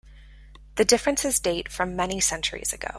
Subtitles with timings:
[0.77, 2.87] The differences date from many centuries ago.